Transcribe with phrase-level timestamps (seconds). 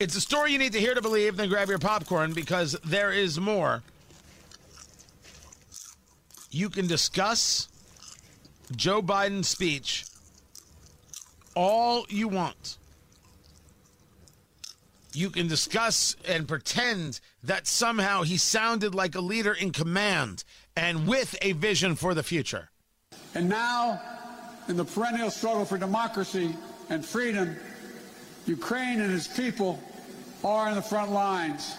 [0.00, 3.10] It's a story you need to hear to believe, then grab your popcorn because there
[3.10, 3.82] is more.
[6.52, 7.66] You can discuss
[8.76, 10.04] Joe Biden's speech
[11.56, 12.78] all you want.
[15.12, 20.44] You can discuss and pretend that somehow he sounded like a leader in command
[20.76, 22.70] and with a vision for the future.
[23.34, 24.00] And now,
[24.68, 26.54] in the perennial struggle for democracy
[26.88, 27.56] and freedom,
[28.48, 29.78] Ukraine and its people
[30.42, 31.76] are in the front lines,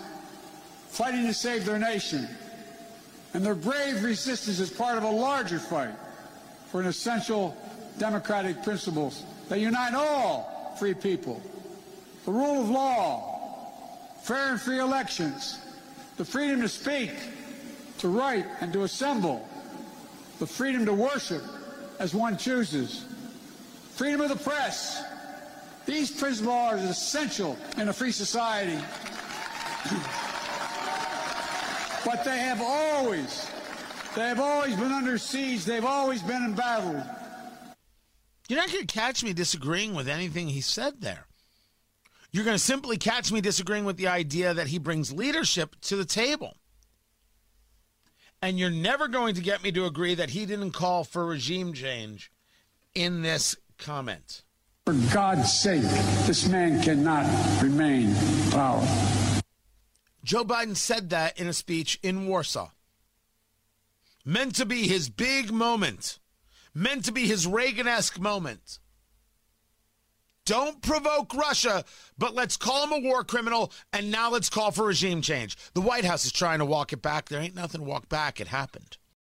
[0.90, 2.28] fighting to save their nation.
[3.34, 5.96] And their brave resistance is part of a larger fight
[6.72, 7.56] for an essential
[7.98, 11.42] democratic principles that unite all free people.
[12.26, 13.72] The rule of law,
[14.22, 15.60] fair and free elections,
[16.18, 17.12] the freedom to speak,
[18.00, 19.48] to write, and to assemble,
[20.40, 21.44] the freedom to worship
[22.00, 23.06] as one chooses,
[23.96, 25.04] freedom of the press.
[25.90, 28.76] These principles are essential in a free society.
[32.06, 33.50] but they have always,
[34.16, 35.66] they have always been under siege.
[35.66, 37.04] They've always been in battle.
[38.48, 41.26] You're not going to catch me disagreeing with anything he said there.
[42.32, 45.96] You're going to simply catch me disagreeing with the idea that he brings leadership to
[45.96, 46.56] the table.
[48.44, 51.74] And you're never going to get me to agree that he didn't call for regime
[51.74, 52.32] change
[52.94, 54.44] in this comment.
[54.90, 55.84] For God's sake,
[56.26, 57.28] this man cannot
[57.62, 58.12] remain
[58.50, 58.82] power.
[60.24, 62.72] Joe Biden said that in a speech in Warsaw.
[64.26, 66.18] Meant to be his big moment,
[66.74, 68.80] meant to be his Reagan esque moment.
[70.46, 71.86] Don't provoke Russia,
[72.18, 75.56] but let's call him a war criminal, and now let's call for regime change.
[75.76, 77.30] The White House is trying to walk it back.
[77.30, 78.42] There ain't nothing to walk back.
[78.42, 78.98] It happened.